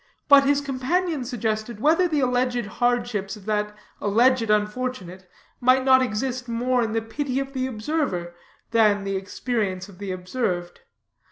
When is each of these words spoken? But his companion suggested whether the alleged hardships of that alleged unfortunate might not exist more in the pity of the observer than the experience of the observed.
But 0.27 0.45
his 0.45 0.61
companion 0.61 1.25
suggested 1.25 1.79
whether 1.79 2.07
the 2.07 2.21
alleged 2.21 2.65
hardships 2.65 3.35
of 3.35 3.45
that 3.45 3.75
alleged 4.01 4.49
unfortunate 4.49 5.29
might 5.59 5.85
not 5.85 6.01
exist 6.01 6.49
more 6.49 6.81
in 6.81 6.93
the 6.93 7.03
pity 7.03 7.39
of 7.39 7.53
the 7.53 7.67
observer 7.67 8.33
than 8.71 9.03
the 9.03 9.15
experience 9.15 9.89
of 9.89 9.99
the 9.99 10.11
observed. 10.11 10.79